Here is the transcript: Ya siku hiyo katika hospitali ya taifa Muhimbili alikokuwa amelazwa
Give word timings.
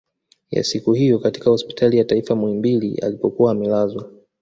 Ya 0.51 0.63
siku 0.63 0.93
hiyo 0.93 1.19
katika 1.19 1.49
hospitali 1.49 1.97
ya 1.97 2.03
taifa 2.05 2.35
Muhimbili 2.35 2.97
alikokuwa 2.97 3.51
amelazwa 3.51 4.11